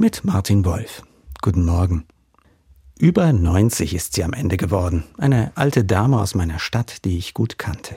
mit 0.00 0.24
Martin 0.24 0.64
Wolf. 0.64 1.02
Guten 1.42 1.66
Morgen. 1.66 2.06
Über 2.98 3.34
90 3.34 3.94
ist 3.94 4.14
sie 4.14 4.24
am 4.24 4.32
Ende 4.32 4.56
geworden, 4.56 5.04
eine 5.18 5.52
alte 5.56 5.84
Dame 5.84 6.18
aus 6.18 6.34
meiner 6.34 6.58
Stadt, 6.58 7.04
die 7.04 7.18
ich 7.18 7.34
gut 7.34 7.58
kannte. 7.58 7.96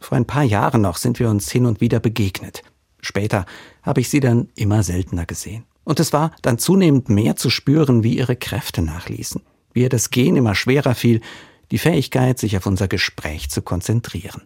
Vor 0.00 0.18
ein 0.18 0.24
paar 0.24 0.42
Jahren 0.42 0.80
noch 0.80 0.96
sind 0.96 1.20
wir 1.20 1.30
uns 1.30 1.48
hin 1.48 1.64
und 1.66 1.80
wieder 1.80 2.00
begegnet. 2.00 2.64
Später 3.00 3.46
habe 3.84 4.00
ich 4.00 4.08
sie 4.08 4.18
dann 4.18 4.48
immer 4.56 4.82
seltener 4.82 5.26
gesehen. 5.26 5.64
Und 5.84 6.00
es 6.00 6.12
war 6.12 6.32
dann 6.42 6.58
zunehmend 6.58 7.08
mehr 7.08 7.36
zu 7.36 7.50
spüren, 7.50 8.02
wie 8.02 8.16
ihre 8.16 8.34
Kräfte 8.34 8.82
nachließen, 8.82 9.40
wie 9.72 9.82
ihr 9.82 9.90
das 9.90 10.10
Gehen 10.10 10.34
immer 10.34 10.56
schwerer 10.56 10.96
fiel, 10.96 11.20
die 11.70 11.78
Fähigkeit, 11.78 12.40
sich 12.40 12.56
auf 12.56 12.66
unser 12.66 12.88
Gespräch 12.88 13.48
zu 13.48 13.62
konzentrieren. 13.62 14.42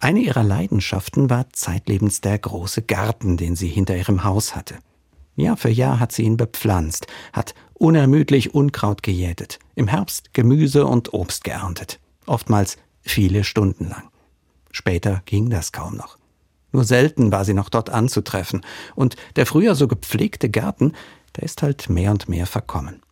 Eine 0.00 0.20
ihrer 0.20 0.42
Leidenschaften 0.42 1.28
war 1.28 1.50
zeitlebens 1.52 2.22
der 2.22 2.38
große 2.38 2.80
Garten, 2.80 3.36
den 3.36 3.56
sie 3.56 3.68
hinter 3.68 3.94
ihrem 3.94 4.24
Haus 4.24 4.56
hatte. 4.56 4.78
Jahr 5.34 5.56
für 5.56 5.70
Jahr 5.70 6.00
hat 6.00 6.12
sie 6.12 6.22
ihn 6.22 6.36
bepflanzt, 6.36 7.06
hat 7.32 7.54
unermüdlich 7.74 8.54
Unkraut 8.54 9.02
gejätet, 9.02 9.58
im 9.74 9.88
Herbst 9.88 10.34
Gemüse 10.34 10.86
und 10.86 11.14
Obst 11.14 11.44
geerntet, 11.44 12.00
oftmals 12.26 12.76
viele 13.02 13.44
Stunden 13.44 13.88
lang. 13.88 14.08
Später 14.70 15.22
ging 15.26 15.50
das 15.50 15.72
kaum 15.72 15.96
noch. 15.96 16.18
Nur 16.70 16.84
selten 16.84 17.32
war 17.32 17.44
sie 17.44 17.54
noch 17.54 17.68
dort 17.68 17.90
anzutreffen, 17.90 18.62
und 18.94 19.16
der 19.36 19.46
früher 19.46 19.74
so 19.74 19.88
gepflegte 19.88 20.48
Garten, 20.48 20.92
der 21.36 21.44
ist 21.44 21.62
halt 21.62 21.88
mehr 21.88 22.10
und 22.10 22.28
mehr 22.28 22.46
verkommen. 22.46 23.02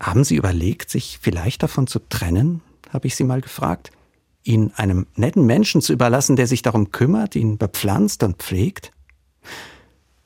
Haben 0.00 0.22
Sie 0.22 0.36
überlegt, 0.36 0.90
sich 0.90 1.18
vielleicht 1.20 1.62
davon 1.62 1.86
zu 1.86 1.98
trennen? 2.08 2.62
habe 2.90 3.06
ich 3.06 3.16
sie 3.16 3.24
mal 3.24 3.42
gefragt 3.42 3.90
ihn 4.48 4.72
einem 4.76 5.06
netten 5.14 5.44
Menschen 5.44 5.82
zu 5.82 5.92
überlassen, 5.92 6.36
der 6.36 6.46
sich 6.46 6.62
darum 6.62 6.90
kümmert, 6.90 7.36
ihn 7.36 7.58
bepflanzt 7.58 8.22
und 8.22 8.38
pflegt? 8.38 8.92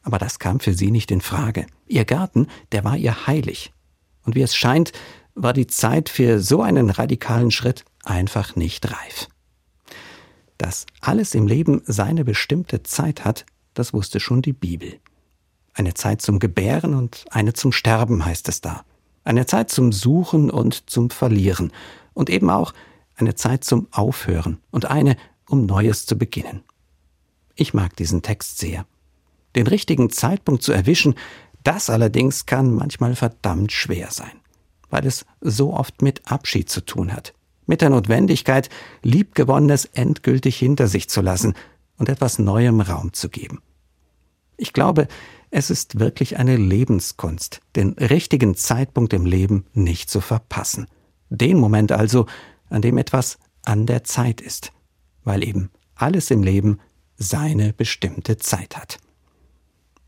Aber 0.02 0.18
das 0.18 0.38
kam 0.38 0.60
für 0.60 0.74
sie 0.74 0.90
nicht 0.90 1.10
in 1.10 1.20
Frage. 1.20 1.66
Ihr 1.86 2.04
Garten, 2.04 2.48
der 2.72 2.84
war 2.84 2.96
ihr 2.96 3.26
heilig. 3.26 3.72
Und 4.24 4.34
wie 4.34 4.42
es 4.42 4.54
scheint, 4.54 4.92
war 5.34 5.52
die 5.52 5.66
Zeit 5.66 6.08
für 6.08 6.40
so 6.40 6.62
einen 6.62 6.90
radikalen 6.90 7.50
Schritt 7.50 7.84
einfach 8.04 8.56
nicht 8.56 8.90
reif. 8.90 9.28
Dass 10.58 10.86
alles 11.00 11.34
im 11.34 11.46
Leben 11.46 11.82
seine 11.86 12.24
bestimmte 12.24 12.82
Zeit 12.82 13.24
hat, 13.24 13.46
das 13.74 13.92
wusste 13.92 14.20
schon 14.20 14.42
die 14.42 14.52
Bibel. 14.52 14.98
Eine 15.74 15.94
Zeit 15.94 16.20
zum 16.20 16.38
Gebären 16.38 16.94
und 16.94 17.24
eine 17.30 17.54
zum 17.54 17.72
Sterben 17.72 18.24
heißt 18.24 18.48
es 18.48 18.60
da. 18.60 18.84
Eine 19.24 19.46
Zeit 19.46 19.70
zum 19.70 19.92
Suchen 19.92 20.50
und 20.50 20.90
zum 20.90 21.10
Verlieren. 21.10 21.72
Und 22.12 22.28
eben 22.28 22.50
auch 22.50 22.74
eine 23.16 23.34
Zeit 23.34 23.64
zum 23.64 23.88
Aufhören 23.90 24.58
und 24.70 24.84
eine, 24.86 25.16
um 25.48 25.64
Neues 25.64 26.04
zu 26.06 26.18
beginnen. 26.18 26.62
Ich 27.54 27.72
mag 27.72 27.96
diesen 27.96 28.22
Text 28.22 28.58
sehr. 28.58 28.86
Den 29.56 29.66
richtigen 29.66 30.10
Zeitpunkt 30.10 30.62
zu 30.62 30.72
erwischen, 30.72 31.14
das 31.64 31.90
allerdings 31.90 32.46
kann 32.46 32.72
manchmal 32.72 33.14
verdammt 33.14 33.72
schwer 33.72 34.08
sein, 34.10 34.32
weil 34.90 35.06
es 35.06 35.24
so 35.40 35.72
oft 35.74 36.02
mit 36.02 36.22
Abschied 36.30 36.68
zu 36.68 36.80
tun 36.80 37.12
hat, 37.12 37.34
mit 37.66 37.80
der 37.80 37.90
Notwendigkeit, 37.90 38.68
liebgewonnenes 39.02 39.84
endgültig 39.84 40.56
hinter 40.56 40.88
sich 40.88 41.08
zu 41.08 41.20
lassen 41.20 41.54
und 41.98 42.08
etwas 42.08 42.38
Neuem 42.38 42.80
Raum 42.80 43.12
zu 43.12 43.28
geben. 43.28 43.60
Ich 44.56 44.72
glaube, 44.72 45.08
es 45.50 45.70
ist 45.70 45.98
wirklich 45.98 46.38
eine 46.38 46.56
Lebenskunst, 46.56 47.60
den 47.76 47.92
richtigen 47.92 48.56
Zeitpunkt 48.56 49.12
im 49.12 49.26
Leben 49.26 49.66
nicht 49.74 50.08
zu 50.08 50.20
verpassen. 50.20 50.86
Den 51.30 51.58
Moment 51.58 51.92
also, 51.92 52.26
an 52.70 52.82
dem 52.82 52.96
etwas 52.96 53.38
an 53.64 53.86
der 53.86 54.04
Zeit 54.04 54.40
ist, 54.40 54.72
weil 55.24 55.44
eben 55.44 55.70
alles 55.94 56.30
im 56.30 56.42
Leben 56.42 56.80
seine 57.16 57.72
bestimmte 57.72 58.38
Zeit 58.38 58.76
hat. 58.76 58.98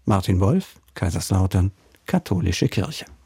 Martin 0.06 0.40
Wolf, 0.40 0.80
Kaiserslautern, 0.94 1.72
Katholische 2.06 2.68
Kirche. 2.68 3.06